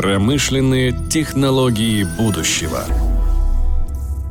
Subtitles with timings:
[0.00, 2.84] Промышленные технологии будущего.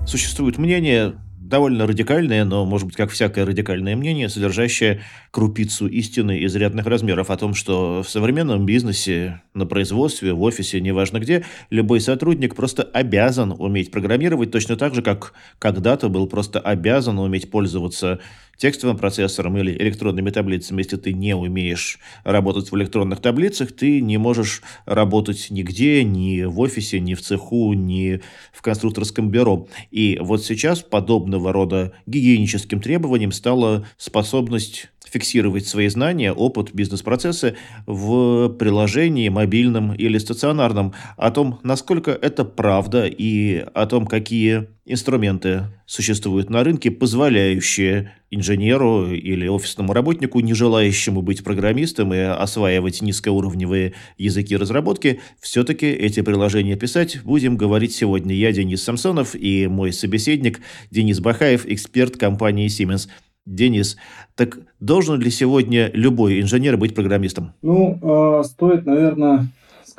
[0.08, 6.88] Существует мнение, довольно радикальное, но, может быть, как всякое радикальное мнение, содержащее крупицу истины изрядных
[6.88, 12.56] размеров о том, что в современном бизнесе, на производстве, в офисе, неважно где, любой сотрудник
[12.56, 18.20] просто обязан уметь программировать точно так же, как когда-то был просто обязан уметь пользоваться
[18.60, 20.82] текстовым процессором или электронными таблицами.
[20.82, 26.60] Если ты не умеешь работать в электронных таблицах, ты не можешь работать нигде, ни в
[26.60, 29.68] офисе, ни в цеху, ни в конструкторском бюро.
[29.90, 37.56] И вот сейчас подобного рода гигиеническим требованиям стала способность фиксировать свои знания, опыт, бизнес-процессы
[37.86, 45.66] в приложении мобильном или стационарном, о том, насколько это правда и о том, какие инструменты
[45.86, 53.94] существуют на рынке, позволяющие инженеру или офисному работнику, не желающему быть программистом и осваивать низкоуровневые
[54.18, 58.36] языки разработки, все-таки эти приложения писать будем говорить сегодня.
[58.36, 60.60] Я Денис Самсонов и мой собеседник
[60.92, 63.10] Денис Бахаев, эксперт компании Siemens.
[63.50, 63.98] Денис,
[64.36, 67.54] так должен ли сегодня любой инженер быть программистом?
[67.62, 69.48] Ну, э, стоит, наверное,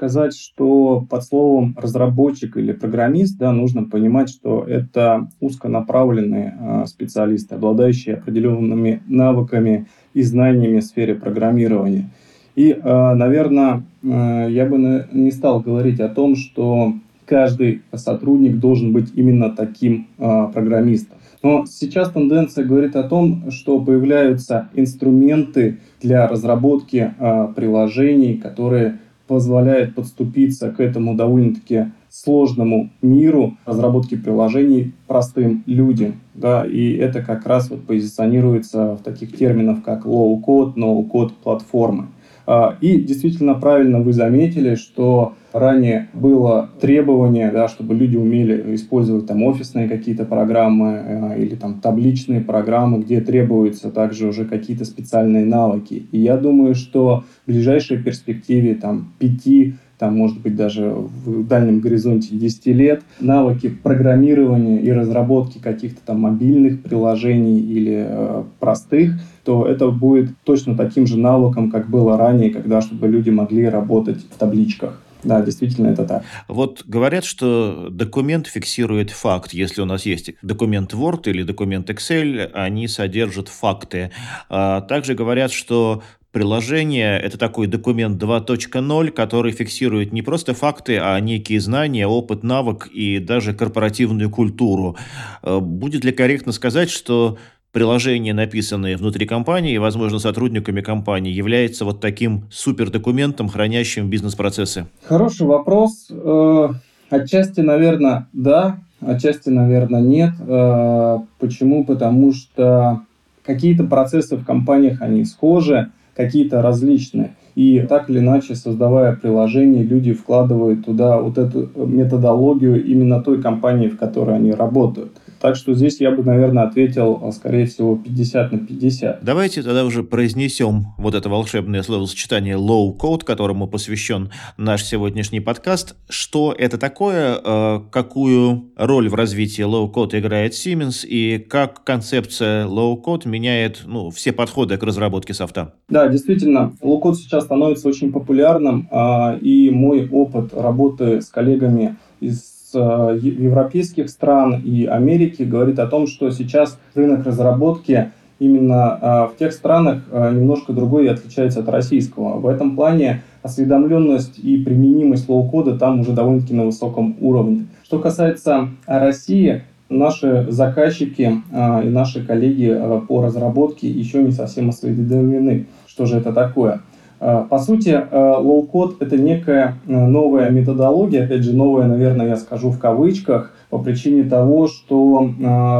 [0.00, 7.56] сказать, что под словом разработчик или программист да, нужно понимать, что это узконаправленные э, специалисты,
[7.56, 12.08] обладающие определенными навыками и знаниями в сфере программирования.
[12.54, 16.94] И, э, наверное, э, я бы не стал говорить о том, что
[17.30, 21.16] каждый сотрудник должен быть именно таким э, программистом.
[21.44, 29.94] Но сейчас тенденция говорит о том, что появляются инструменты для разработки э, приложений, которые позволяют
[29.94, 36.14] подступиться к этому довольно-таки сложному миру разработки приложений простым людям.
[36.34, 42.08] Да, и это как раз вот позиционируется в таких терминах, как low-code, no-code платформы.
[42.46, 49.26] А, и действительно правильно вы заметили, что ранее было требование, да, чтобы люди умели использовать
[49.26, 55.44] там офисные какие-то программы э, или там табличные программы, где требуются также уже какие-то специальные
[55.44, 56.06] навыки.
[56.12, 61.80] И я думаю, что в ближайшей перспективе там пяти там, может быть, даже в дальнем
[61.80, 69.66] горизонте 10 лет, навыки программирования и разработки каких-то там мобильных приложений или э, простых, то
[69.66, 74.38] это будет точно таким же навыком, как было ранее, когда чтобы люди могли работать в
[74.38, 74.98] табличках.
[75.24, 76.24] Да, действительно, это так.
[76.48, 79.52] Вот говорят, что документ фиксирует факт.
[79.52, 84.10] Если у нас есть документ Word или документ Excel, они содержат факты.
[84.48, 91.18] А также говорят, что Приложение– это такой документ 2.0, который фиксирует не просто факты, а
[91.18, 94.96] некие знания, опыт, навык и даже корпоративную культуру.
[95.42, 97.36] Э, будет ли корректно сказать, что
[97.72, 104.86] приложения, написанные внутри компании, возможно, сотрудниками компании, является вот таким супердокументом, хранящим бизнес-процессы?
[105.04, 106.08] Хороший вопрос.
[106.10, 106.68] Э,
[107.10, 110.34] отчасти, наверное, да, отчасти, наверное, нет.
[110.40, 111.84] Э, почему?
[111.84, 113.02] Потому что
[113.44, 117.36] какие-то процессы в компаниях, они схожи, какие-то различные.
[117.54, 123.88] И так или иначе, создавая приложение, люди вкладывают туда вот эту методологию именно той компании,
[123.88, 125.12] в которой они работают.
[125.40, 129.24] Так что здесь я бы, наверное, ответил, а, скорее всего, 50 на 50.
[129.24, 135.96] Давайте тогда уже произнесем вот это волшебное словосочетание low code, которому посвящен наш сегодняшний подкаст.
[136.10, 142.66] Что это такое, а, какую роль в развитии low code играет Siemens и как концепция
[142.66, 145.72] low code меняет ну, все подходы к разработке софта?
[145.88, 151.96] Да, действительно, low code сейчас становится очень популярным, а, и мой опыт работы с коллегами
[152.20, 159.38] из европейских стран и Америки говорит о том, что сейчас рынок разработки именно э, в
[159.38, 162.38] тех странах э, немножко другой и отличается от российского.
[162.38, 167.66] В этом плане осведомленность и применимость low code а там уже довольно-таки на высоком уровне.
[167.84, 172.78] Что касается России, наши заказчики и наши коллеги
[173.08, 176.82] по разработке еще не совсем осведомлены, что же это такое.
[177.20, 182.36] Э, по сути, э, low-code– это некая э, новая методология, опять же, новая, наверное, я
[182.36, 185.30] скажу в кавычках, по причине того, что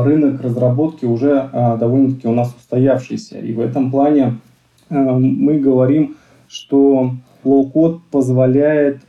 [0.04, 3.38] рынок разработки уже довольно-таки у нас устоявшийся.
[3.38, 4.36] И в этом плане
[4.90, 6.14] мы говорим,
[6.46, 7.10] что
[7.44, 9.00] low-code позволяет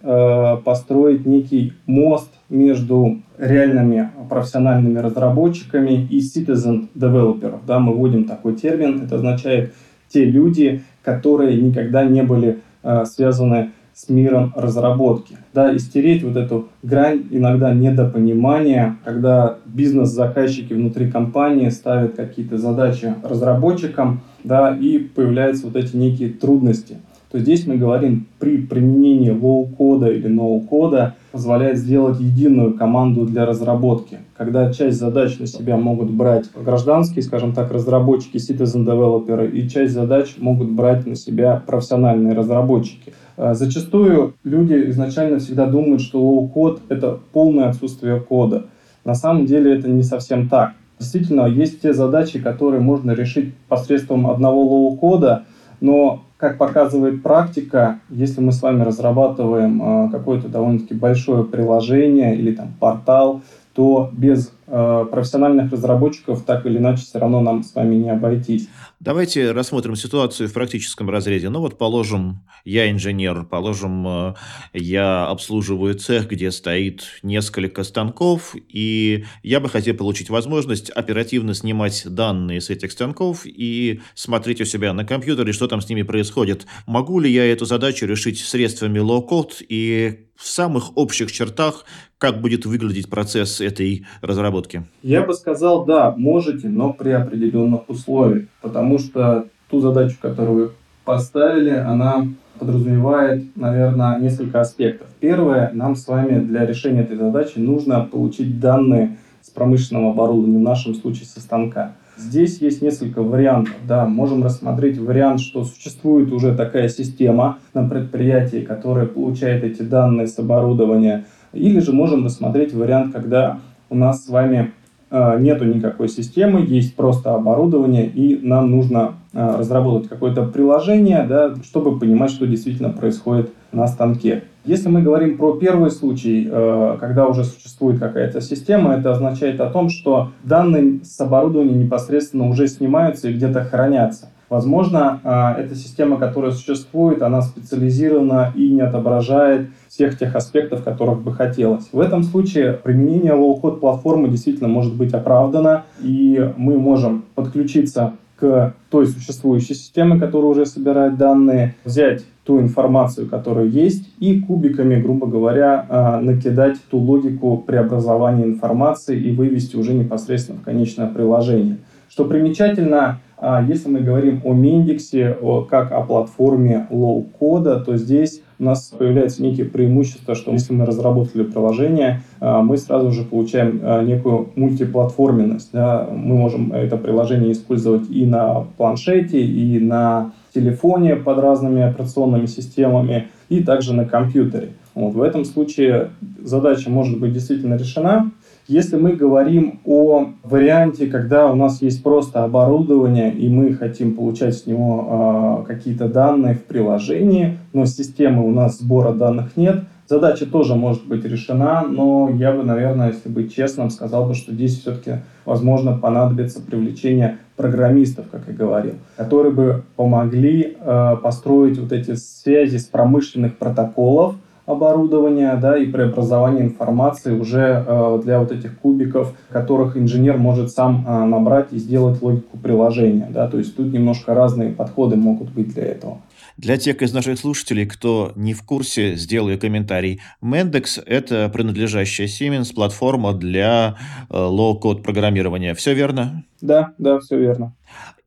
[0.65, 7.59] построить некий мост между реальными профессиональными разработчиками и citizen developers.
[7.67, 9.73] Да, мы вводим такой термин, это означает
[10.11, 15.37] те люди, которые никогда не были э, связаны с миром разработки.
[15.53, 23.13] Да, и стереть вот эту грань иногда недопонимания, когда бизнес-заказчики внутри компании ставят какие-то задачи
[23.23, 26.97] разработчикам, да, и появляются вот эти некие трудности.
[27.31, 33.25] То здесь мы говорим при применении low-code кода или no-code а позволяет сделать единую команду
[33.25, 39.49] для разработки, когда часть задач на себя могут брать гражданские, скажем так, разработчики, citizen developer,
[39.49, 43.13] и часть задач могут брать на себя профессиональные разработчики.
[43.37, 48.65] А, зачастую люди изначально всегда думают, что low-code— это полное отсутствие кода.
[49.05, 50.73] На самом деле это не совсем так.
[50.99, 55.45] Действительно, есть те задачи, которые можно решить посредством одного low-code а,
[55.79, 62.51] но как показывает практика, если мы с вами разрабатываем э, какое-то довольно-таки большое приложение или
[62.51, 63.43] там портал,
[63.75, 68.69] то без профессиональных разработчиков так или иначе все равно нам с вами не обойтись.
[69.01, 71.49] Давайте рассмотрим ситуацию в практическом разрезе.
[71.49, 74.33] Ну вот, положим, я инженер, положим, э,
[74.73, 82.03] я обслуживаю цех, где стоит несколько станков, и я бы хотел получить возможность оперативно снимать
[82.05, 86.67] данные с этих станков и смотреть у себя на компьютере, что там с ними происходит.
[86.85, 91.85] Могу ли я эту задачу решить средствами low-code и в самых общих чертах,
[92.17, 94.60] как будет выглядеть процесс этой разработки?
[95.01, 100.71] Я бы сказал, да, можете, но при определенных условиях, потому что ту задачу, которую вы
[101.05, 102.27] поставили, она
[102.59, 105.07] подразумевает, наверное, несколько аспектов.
[105.19, 110.61] Первое, нам с вами для решения этой задачи нужно получить данные с промышленного оборудования, в
[110.61, 111.93] нашем случае со станка.
[112.17, 113.73] Здесь есть несколько вариантов.
[113.87, 120.27] Да, можем рассмотреть вариант, что существует уже такая система на предприятии, которая получает эти данные
[120.27, 121.25] с оборудования.
[121.53, 123.59] Или же можем рассмотреть вариант, когда
[123.91, 124.71] у нас с вами
[125.11, 131.53] э, нету никакой системы, есть просто оборудование, и нам нужно э, разработать какое-то приложение, да,
[131.61, 134.45] чтобы понимать, что действительно происходит на станке.
[134.63, 139.69] Если мы говорим про первый случай, э, когда уже существует какая-то система, это означает о
[139.69, 144.29] том, что данные с оборудования непосредственно уже снимаются и где-то хранятся.
[144.47, 151.33] Возможно, эта система, которая существует, она специализирована и не отображает всех тех аспектов, которых бы
[151.33, 151.89] хотелось.
[151.91, 158.73] В этом случае применение low-code платформы действительно может быть оправдано, и мы можем подключиться к
[158.89, 165.27] той существующей системе, которая уже собирает данные, взять ту информацию, которая есть, и кубиками, грубо
[165.27, 171.77] говоря, а, накидать ту логику преобразования информации и вывести уже непосредственно в конечное приложение.
[172.09, 173.19] Что примечательно,
[173.67, 175.37] если мы говорим о Mendix е,
[175.69, 180.85] как о платформе low-code а, то здесь у нас появляется некие преимущества, что если мы
[180.85, 185.71] разработали приложение, а, мы сразу же получаем некую мультиплатформенность.
[185.73, 186.07] Да?
[186.11, 193.29] Мы можем это приложение использовать и на планшете, и на телефоне под разными операционными системами
[193.49, 194.73] и также на компьютере.
[194.93, 198.31] Вот в этом случае задача может быть действительно решена.
[198.71, 204.55] Если мы говорим о варианте, когда у нас есть просто оборудование, и мы хотим получать
[204.55, 210.45] с него э, какие-то данные в приложении, но системы у нас сбора данных нет, Задача
[210.45, 214.77] тоже может быть решена, но я бы, наверное, если быть честным, сказал бы, что здесь
[214.77, 222.15] все-таки, возможно, понадобится привлечение программистов, как я говорил, которые бы помогли э, построить вот эти
[222.15, 224.35] связи с промышленных протоколов,
[224.65, 231.05] оборудования, да, и преобразование информации уже э, для вот этих кубиков, которых инженер может сам
[231.07, 235.73] э, набрать и сделать логику приложения, да, то есть тут немножко разные подходы могут быть
[235.73, 236.19] для этого.
[236.57, 240.21] Для тех из наших слушателей, кто не в курсе, сделаю комментарий.
[240.43, 243.95] Mendex– это принадлежащая Siemens платформа для
[244.29, 245.73] э, low-code программирования.
[245.73, 246.43] Все верно?
[246.61, 247.73] Да, да, все верно.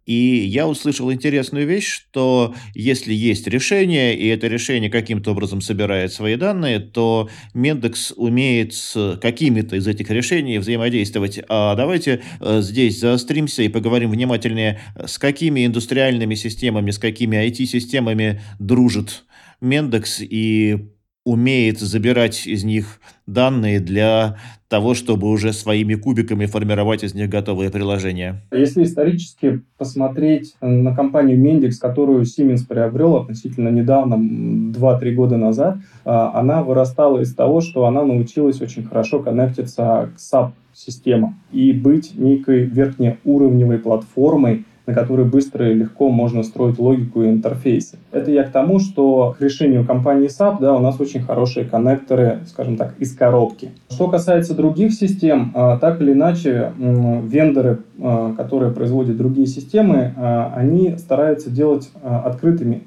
[0.06, 6.12] И я услышал интересную вещь, что если есть решение, и это решение каким-то образом собирает
[6.12, 11.40] свои данные, то Мендекс умеет с какими-то из этих решений взаимодействовать.
[11.48, 18.42] А давайте э, здесь заостримся и поговорим внимательнее, с какими индустриальными системами, с какими IT-системами
[18.58, 19.24] дружит
[19.60, 20.90] Мендекс и
[21.24, 24.36] умеет забирать из них данные для
[24.68, 28.42] того, чтобы уже своими кубиками формировать из них готовые приложения.
[28.52, 36.38] Если исторически посмотреть на компанию Mendix, которую Siemens приобрел относительно недавно, 2-3 года назад, а,
[36.38, 42.18] она вырастала из того, что она научилась очень хорошо коннектиться к SAP системам и быть
[42.18, 47.98] некой верхнеуровневой платформой, на которой быстро и легко можно строить логику и интерфейсы.
[48.12, 52.40] Это я к тому, что к решению компании SAP да, у нас очень хорошие коннекторы,
[52.46, 53.70] скажем так, из коробки.
[53.90, 60.52] Что касается других систем, а, так или иначе, вендоры, а, которые производят другие системы, а,
[60.54, 62.82] они стараются делать открытыми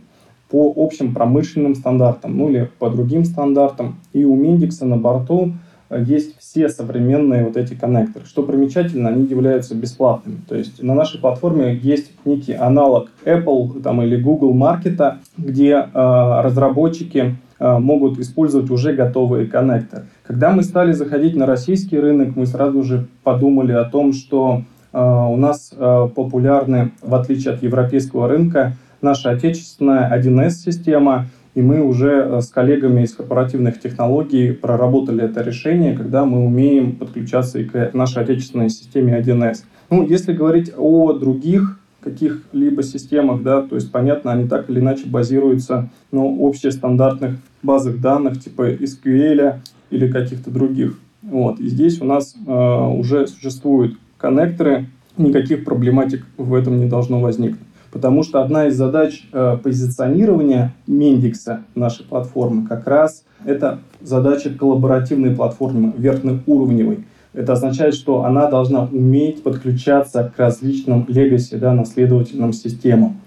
[0.50, 3.98] по общим промышленным стандартам, ну или по другим стандартам.
[4.14, 5.54] И у Mendix на борту
[5.90, 8.26] есть все современные вот эти коннекторы.
[8.26, 10.40] Что примечательно, они являются бесплатными.
[10.48, 15.88] То есть на нашей платформе есть некий аналог Apple там, или Google Маркета, где э,
[15.94, 20.06] разработчики э, могут использовать уже готовые коннекторы.
[20.24, 25.00] Когда мы стали заходить на российский рынок, мы сразу же подумали о том, что э,
[25.00, 31.28] у нас популярны, в отличие от европейского рынка, наша отечественная 1С-система,
[31.58, 37.58] и мы уже с коллегами из корпоративных технологий проработали это решение, когда мы умеем подключаться
[37.58, 39.64] и к нашей отечественной системе 1С.
[39.90, 45.08] Ну, если говорить о других каких-либо системах, да, то есть, понятно, они так или иначе
[45.08, 49.56] базируются на общестандартных базах данных типа SQL
[49.90, 51.00] или каких-то других.
[51.24, 51.60] Вот.
[51.60, 54.86] И здесь у нас э, уже существуют коннекторы,
[55.18, 57.67] никаких проблематик в этом не должно возникнуть.
[57.98, 65.36] Потому что одна из задач э, позиционирования Мендикса нашей платформы как раз это задача коллаборативной
[65.36, 67.06] платформы, верхнеуровневой.
[67.34, 73.18] Это означает, что она должна уметь подключаться к различным легаси, да, наследовательным системам.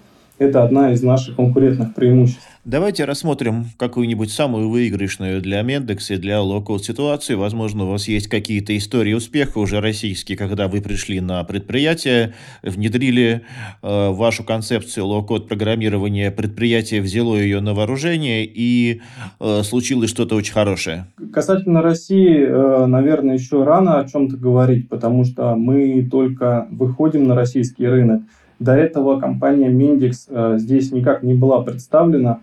[0.41, 2.41] Это одна из наших конкурентных преимуществ.
[2.65, 7.37] Давайте рассмотрим какую-нибудь самую выигрышную для Мендекса и для Low ситуацию.
[7.37, 12.33] Возможно, у вас есть какие-то истории успеха уже российские, когда вы пришли на предприятие,
[12.63, 13.41] внедрили
[13.83, 19.01] э, вашу концепцию low-code программирования, предприятие взяло ее на вооружение и
[19.39, 21.05] э, случилось что-то очень хорошее.
[21.31, 27.35] Касательно России, э, наверное, еще рано о чем-то говорить, потому что мы только выходим на
[27.35, 28.23] российский рынок.
[28.61, 32.41] До этого компания Mendix э, здесь никак не была представлена.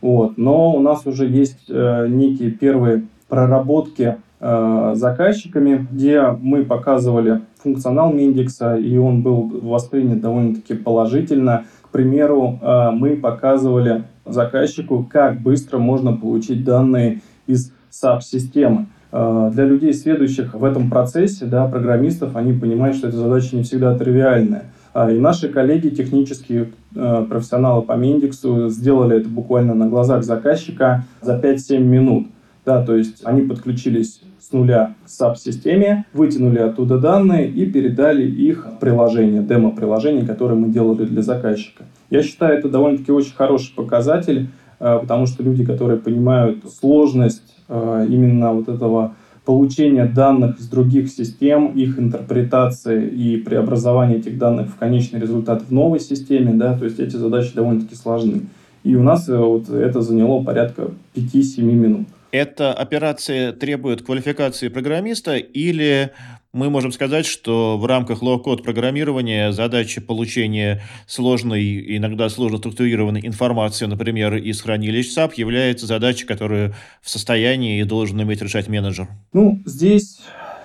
[0.00, 0.38] Вот.
[0.38, 8.12] Но у нас уже есть э, некие первые проработки э, заказчиками, где мы показывали функционал
[8.12, 11.64] Mendix а, и он был воспринят довольно-таки положительно.
[11.82, 12.60] К примеру,
[12.92, 18.86] мы показывали заказчику, как быстро можно получить данные из SAP-системы.
[19.10, 23.96] Для людей, следующих в этом процессе, да, программистов, они понимают, что эта задача не всегда
[23.96, 24.66] тривиальная.
[24.98, 31.04] А, и наши коллеги, технические э, профессионалы по Мендиксу, сделали это буквально на глазах заказчика
[31.20, 32.28] за 5-7 минут.
[32.64, 38.66] Да, то есть они подключились с нуля к SAP-системе, вытянули оттуда данные и передали их
[38.80, 41.84] приложение, демо-приложение, которое мы делали для заказчика.
[42.08, 44.48] Я считаю, это довольно-таки очень хороший показатель,
[44.80, 49.12] э, потому что люди, которые понимают сложность э, именно вот этого
[49.46, 55.72] получения данных из других систем, их интерпретации и преобразования этих данных в конечный результат в
[55.72, 58.42] новой системе, да, то есть эти задачи довольно-таки сложны.
[58.82, 62.06] И у нас э, вот это заняло порядка 5-7 минут.
[62.32, 66.10] Эта операция требует квалификации программиста или
[66.56, 73.84] мы можем сказать, что в рамках low-code программирования задача получения сложной, иногда сложно структурированной информации,
[73.84, 79.06] например, из хранилищ SAP, является задачей, которую в состоянии и должен уметь решать менеджер?
[79.34, 80.20] Ну, здесь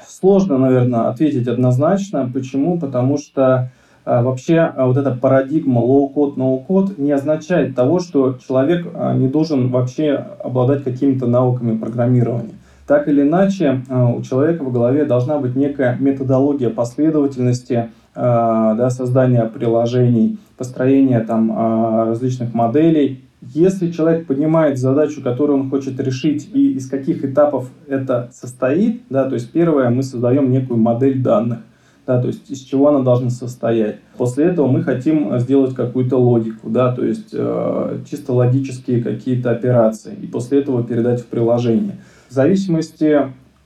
[0.07, 2.31] сложно, наверное, ответить однозначно.
[2.33, 2.79] Почему?
[2.79, 3.69] Потому что
[4.05, 9.27] а, вообще а, вот эта парадигма low-code, no-code не означает того, что человек а, не
[9.27, 12.60] должен вообще обладать какими-то навыками программирования.
[12.91, 20.39] Так или иначе, у человека в голове должна быть некая методология последовательности да, создания приложений,
[20.57, 23.21] построения там, различных моделей.
[23.41, 29.23] Если человек понимает задачу, которую он хочет решить, и из каких этапов это состоит, да,
[29.23, 31.59] то есть первое, мы создаем некую модель данных
[32.05, 33.97] да, то есть из чего она должна состоять.
[34.17, 40.15] После этого мы хотим сделать какую-то логику, да, то есть э, чисто логические какие-то операции,
[40.21, 41.97] и после этого передать в приложение.
[42.31, 43.19] В зависимости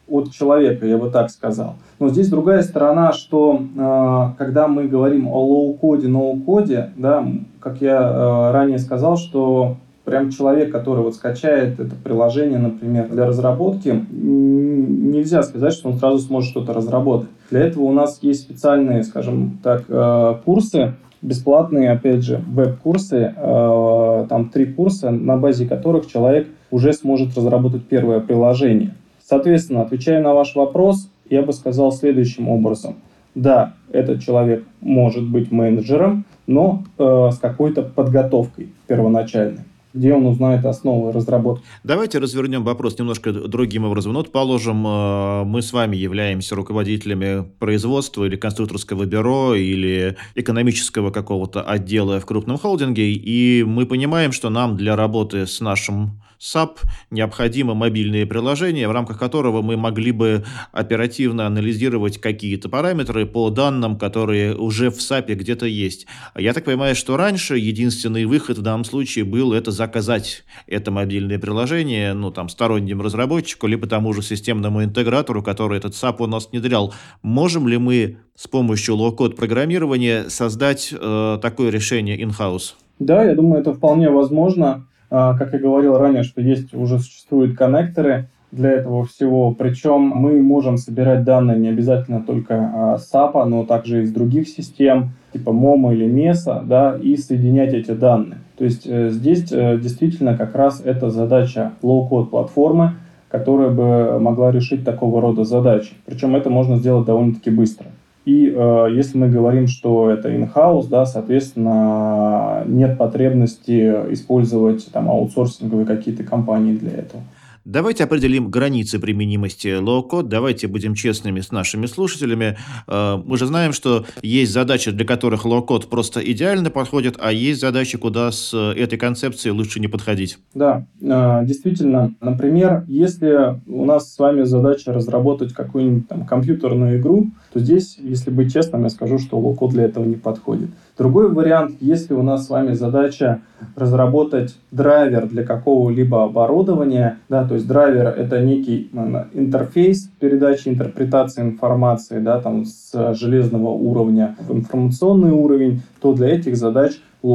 [0.08, 1.76] от человека, я бы так сказал.
[2.00, 7.28] Но здесь другая сторона, что э, когда мы говорим о low-code е, no-code е, да,
[7.60, 13.28] как я э, ранее сказал, что прям человек, который вот скачает это приложение, например, для
[13.28, 17.30] разработки, нельзя сказать, что он сразу сможет что-то разработать.
[17.52, 20.96] Для этого у нас есть специальные, скажем так, э, курсы,
[21.26, 27.86] бесплатные, опять же, веб-курсы, э, там три курса, на базе которых человек уже сможет разработать
[27.88, 28.94] первое приложение.
[29.24, 32.96] Соответственно, отвечая на ваш вопрос, я бы сказал следующим образом.
[33.34, 39.64] Да, этот человек может быть менеджером, но э, с какой-то подготовкой первоначальной
[39.96, 41.66] где он узнает основы разработки.
[41.84, 44.14] Давайте развернем вопрос немножко другим образом.
[44.14, 51.12] Ну, вот, положим, э, мы с вами являемся руководителями производства или конструкторского бюро или экономического
[51.12, 56.78] какого-то отдела в крупном холдинге, и мы понимаем, что нам для работы с нашим SAP
[57.10, 63.98] необходимо мобильное приложение, в рамках которого мы могли бы оперативно анализировать какие-то параметры по данным,
[63.98, 66.06] которые уже в SAP где-то есть.
[66.38, 71.40] Я так понимаю, что раньше единственный выход в данном случае был это заказать это мобильное
[71.40, 76.50] приложение, ну, там, стороннему разработчику, либо тому же системному интегратору, который этот SAP у нас
[76.52, 76.94] внедрял.
[77.22, 82.74] Можем ли мы с помощью low-code программирования создать э, такое решение in-house?
[83.00, 84.88] Да, я думаю, это вполне возможно.
[85.18, 89.54] А, как я говорил ранее, что есть уже существуют коннекторы для этого всего.
[89.54, 95.12] Причем мы можем собирать данные не обязательно только с SAP, но также из других систем,
[95.32, 98.40] типа MOMO или MESA, да, и соединять эти данные.
[98.58, 102.96] То есть э, здесь э, действительно как раз это задача low-code платформы,
[103.30, 105.94] которая бы могла решить такого рода задачи.
[106.06, 107.88] Причем это можно сделать довольно-таки быстро.
[108.26, 115.86] И э, если мы говорим, что это in-house, да, соответственно, нет потребности использовать там аутсорсинговые
[115.86, 117.22] какие-то компании для этого.
[117.66, 120.28] Давайте определим границы применимости low-code.
[120.28, 122.58] Давайте будем честными с нашими слушателями.
[122.88, 127.62] Э, мы же знаем, что есть задачи, для которых low-code просто идеально подходит, а есть
[127.62, 130.38] задачи, куда с этой концепцией лучше не подходить.
[130.54, 132.14] Да, э, действительно.
[132.22, 138.32] Например, если у нас с вами задача разработать какую-нибудь там компьютерную игру, то здесь, если
[138.32, 140.72] быть честным, я скажу, что low-code для этого не подходит.
[140.98, 143.40] Другой вариант, если у нас с вами задача
[143.78, 148.92] разработать драйвер для какого-либо оборудования, да, то есть драйвер это некий
[149.34, 156.58] интерфейс передачи интерпретации информации, да, там с железного уровня в информационный уровень, то для этих
[156.58, 157.28] задач э,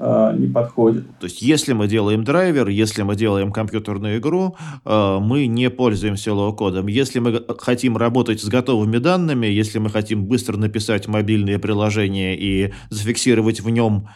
[0.00, 1.04] не подходит.
[1.18, 6.32] То есть, если мы делаем драйвер, если мы делаем компьютерную игру, э, мы не пользуемся
[6.32, 6.86] low-code ом.
[6.86, 12.72] Если мы хотим работать с готовыми данными, если мы хотим быстро написать мобильное приложение и
[12.88, 14.08] зафиксировать в нем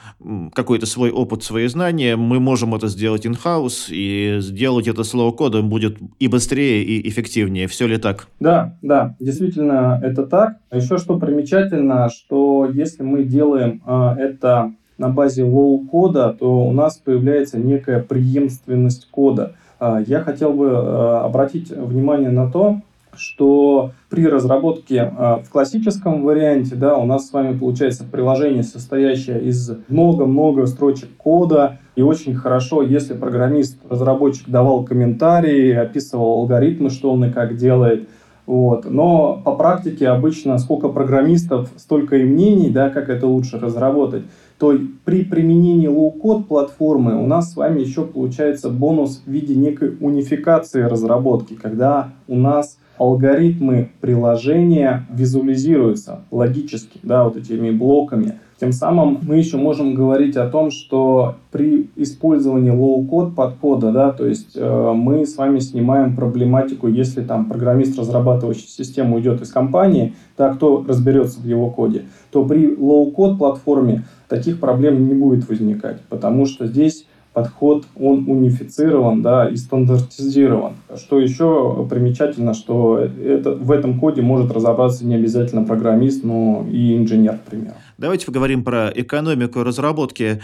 [0.55, 5.57] какой-то свой опыт, свои знания, мы можем это сделать in-house, и сделать это с low-code
[5.57, 7.69] ом будет и быстрее, и эффективнее.
[7.69, 8.29] Все ли так?
[8.41, 10.57] Да, да, действительно это так.
[10.73, 16.73] Еще что примечательно, что если мы делаем э, это на базе low-code а, то у
[16.73, 19.55] нас появляется некая преемственность кода.
[19.81, 22.81] А, я хотел бы а, обратить внимание на то,
[23.17, 29.41] что при разработке а, в классическом варианте да, у нас с вами получается приложение, состоящее
[29.43, 31.79] из много-много строчек кода.
[31.97, 38.09] И очень хорошо, если программист-разработчик давал комментарии, описывал алгоритмы, что он и как делает.
[38.47, 38.85] Вот.
[38.91, 44.25] Но по практике обычно сколько программистов, столько и мнений, да, как это лучше разработать
[44.59, 49.97] то при применении low-code платформы у нас с вами еще получается бонус в виде некой
[50.01, 58.38] унификации разработки, когда у нас алгоритмы приложения визуализируются логически, да, вот этими блоками.
[58.64, 64.27] Тем самым мы еще можем говорить о том, что при использовании low-code подхода, да, то
[64.27, 70.14] есть э, мы с вами снимаем проблематику, если там программист, разрабатывающий систему, уйдет из компании,
[70.38, 76.00] да, кто разберется в его коде, то при low-code платформе таких проблем не будет возникать,
[76.09, 80.75] потому что здесь подход, он унифицирован да, и стандартизирован.
[80.97, 86.97] Что еще примечательно, что это, в этом коде может разобраться не обязательно программист, но и
[86.97, 87.75] инженер, к примеру.
[87.97, 90.40] Давайте поговорим про экономику разработки.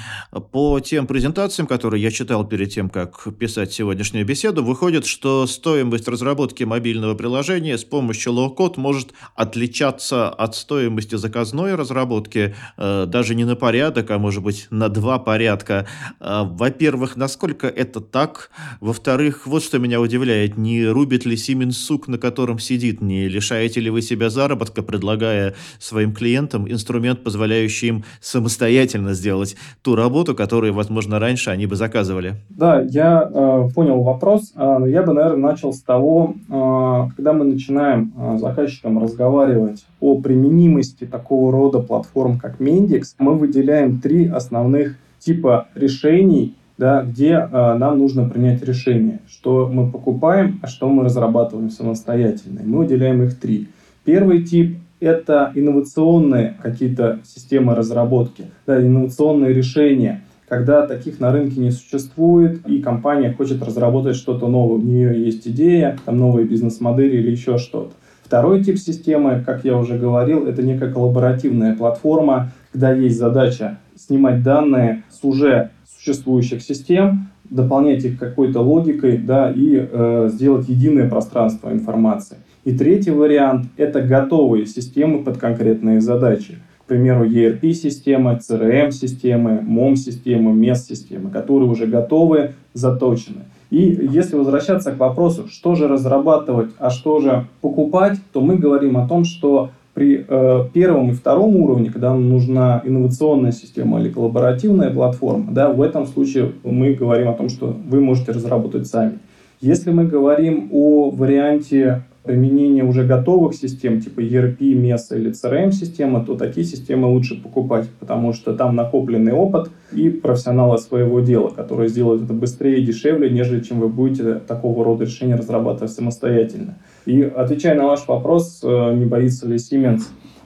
[0.53, 6.07] По тем презентациям, которые я читал перед тем, как писать сегодняшнюю беседу, выходит, что стоимость
[6.07, 13.45] разработки мобильного приложения с помощью low-code может отличаться от стоимости заказной разработки э, даже не
[13.45, 15.89] на порядок, а может быть на два порядка.
[16.21, 16.45] Э,
[16.81, 18.51] во-первых, насколько это так?
[18.81, 23.03] Во-вторых, вот что меня удивляет, не рубит ли Siemens сук, на котором сидит?
[23.03, 29.57] Не лишаете ли вы себя заработка, предлагая своим клиентам инструмент, позволяющий позволяющий им самостоятельно сделать
[29.83, 32.37] ту работу, которую, возможно, раньше они бы заказывали.
[32.49, 34.53] Да, я э, понял вопрос.
[34.57, 39.85] Э, я бы, наверное, начал с того, э, когда мы начинаем э, с заказчиком разговаривать
[40.01, 47.33] о применимости такого рода платформ, как Mendix, мы выделяем три основных типа решений, да, где
[47.33, 52.63] э, нам нужно принять решение, что мы покупаем, а что мы разрабатываем самостоятельно.
[52.65, 53.69] Мы выделяем их три.
[54.07, 61.71] Первый тип это инновационные какие-то системы разработки, да, инновационные решения, когда таких на рынке не
[61.71, 67.31] существует, и компания хочет разработать что-то новое, у нее есть идея, там новые бизнес-модели или
[67.31, 67.93] еще что-то.
[68.25, 74.43] Второй тип системы, как я уже говорил, это некая коллаборативная платформа, когда есть задача снимать
[74.43, 81.71] данные с уже существующих систем, дополнять их какой-то логикой да, и э, сделать единое пространство
[81.73, 82.37] информации.
[82.65, 86.59] И третий вариант– это готовые системы под конкретные задачи.
[86.85, 93.45] К примеру, ERP-системы, CRM-системы, MOM-системы, MES-системы, которые уже готовы, заточены.
[93.71, 98.97] И если возвращаться к вопросу, что же разрабатывать, а что же покупать, то мы говорим
[98.97, 104.09] о том, что при э, первом и втором уровне, когда нам нужна инновационная система или
[104.09, 109.19] коллаборативная платформа, да, в этом случае мы говорим о том, что вы можете разработать сами.
[109.61, 116.37] Если мы говорим о варианте применение уже готовых систем, типа ERP, MES или CRM-системы, то
[116.37, 122.23] такие системы лучше покупать, потому что там накопленный опыт и профессионалы своего дела, которые сделают
[122.23, 126.77] это быстрее и дешевле, нежели чем вы будете такого рода решения разрабатывать самостоятельно.
[127.07, 130.03] И отвечая на ваш вопрос, э, не боится ли Siemens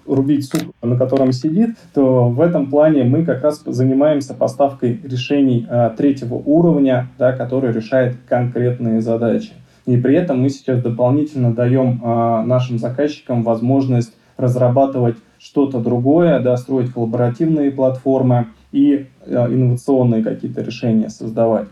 [0.07, 5.67] рубить сук, на котором сидит, то в этом плане мы как раз занимаемся поставкой решений
[5.69, 9.53] а, третьего уровня, да, который решает конкретные задачи.
[9.87, 16.57] И при этом мы сейчас дополнительно даем а, нашим заказчикам возможность разрабатывать что-то другое, да,
[16.57, 21.69] строить коллаборативные платформы и а, инновационные какие-то решения создавать.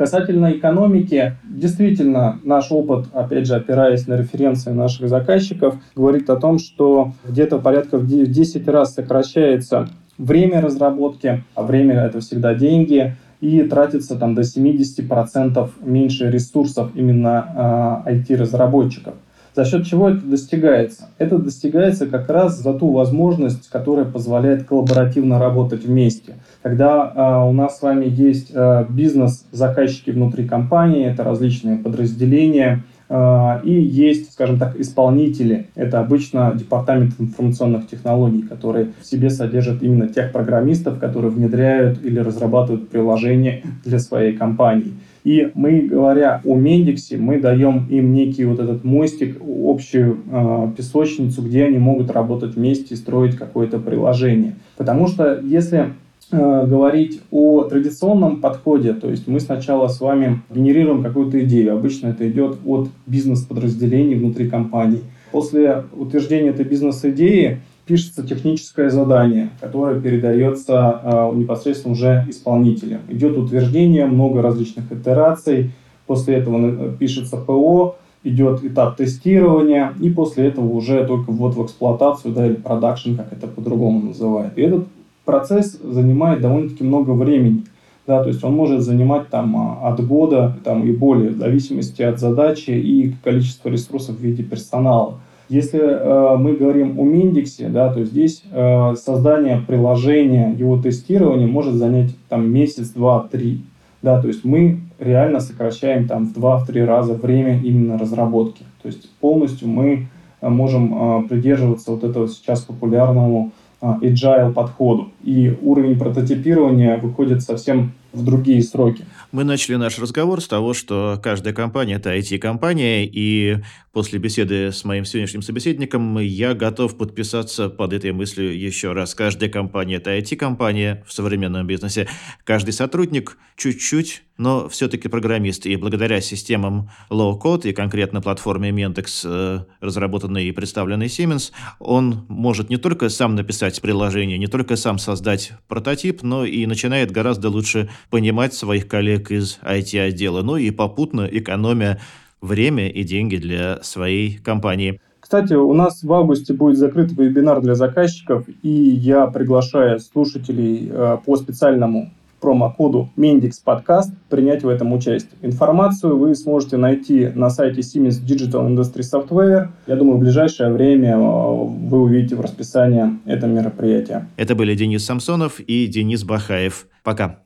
[0.00, 6.58] Касательно экономики, действительно, наш опыт, опять же, опираясь на референции наших заказчиков, говорит о том,
[6.58, 13.62] что где-то порядка в 10 раз сокращается время разработки, а время это всегда деньги, и
[13.62, 19.14] тратится там до 70% меньше ресурсов именно э, IT-разработчиков.
[19.54, 21.08] За счет чего это достигается?
[21.18, 26.34] Это достигается как раз за ту возможность, которая позволяет коллаборативно работать вместе.
[26.62, 33.72] Когда э, у нас с вами есть э, бизнес-заказчики внутри компании, это различные подразделения, и
[33.72, 35.66] есть, скажем так, исполнители.
[35.74, 42.20] Это обычно департамент информационных технологий, который в себе содержит именно тех программистов, которые внедряют или
[42.20, 44.92] разрабатывают приложения для своей компании.
[45.24, 51.42] И мы, говоря о Мендиксе, мы даем им некий вот этот мостик, общую э, песочницу,
[51.42, 54.54] где они могут работать вместе и строить какое-то приложение.
[54.76, 55.90] Потому что если
[56.30, 62.30] говорить о традиционном подходе, то есть мы сначала с вами генерируем какую-то идею, обычно это
[62.30, 65.00] идет от бизнес-подразделений внутри компании.
[65.32, 73.00] После утверждения этой бизнес-идеи пишется техническое задание, которое передается э, непосредственно уже исполнителям.
[73.08, 75.72] Идет утверждение, много различных итераций,
[76.06, 82.32] после этого пишется ПО, идет этап тестирования, и после этого уже только ввод в эксплуатацию,
[82.34, 84.56] да, или продакшн, как это по-другому называют.
[84.56, 84.86] И этот
[85.24, 87.64] процесс занимает довольно-таки много времени.
[88.06, 92.02] Да, то есть он может занимать там, а, от года там, и более, в зависимости
[92.02, 95.20] от задачи и количества ресурсов в виде персонала.
[95.50, 101.74] Если э, мы говорим о Миндексе, да, то здесь э, создание приложения, его тестирование может
[101.74, 103.64] занять там месяц, два, три.
[104.00, 108.62] Да, то есть мы реально сокращаем там в два-три раза время именно разработки.
[108.82, 110.06] То есть полностью мы
[110.40, 113.50] э, можем э, придерживаться вот этого сейчас популярному
[113.82, 115.10] agile подходу.
[115.22, 119.04] И уровень прототипирования выходит совсем в другие сроки.
[119.32, 123.58] Мы начали наш разговор с того, что каждая компания– это IT-компания, и
[123.92, 129.14] после беседы с моим сегодняшним собеседником я готов подписаться под этой мыслью еще раз.
[129.14, 132.08] Каждая компания– это IT-компания в современном бизнесе.
[132.44, 135.66] Каждый сотрудник чуть-чуть, но все-таки программист.
[135.66, 142.70] И благодаря системам low-code и конкретно платформе Mendex, э, разработанной и представленной Siemens, он может
[142.70, 147.90] не только сам написать приложение, не только сам создать прототип, но и начинает гораздо лучше
[148.08, 152.00] понимать своих коллег из IT-отдела, ну и попутно экономя
[152.40, 155.00] время и деньги для своей компании.
[155.20, 161.18] Кстати, у нас в августе будет закрытый вебинар для заказчиков, и я приглашаю слушателей э,
[161.24, 162.10] по специальному
[162.40, 165.32] промокоду Mendix Podcast принять в этом участие.
[165.42, 169.68] Информацию вы сможете найти на сайте Siemens Digital Industry Software.
[169.86, 174.26] Я думаю, в ближайшее время э, вы увидите в расписании это мероприятие.
[174.36, 176.86] Это были Денис Самсонов и Денис Бахаев.
[177.04, 177.40] Пока.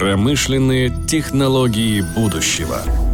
[0.00, 3.09] Промышленные технологии будущего.